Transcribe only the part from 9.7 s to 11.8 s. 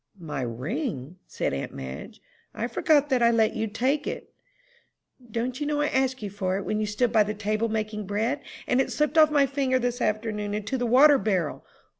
this afternoon into the water barrel!"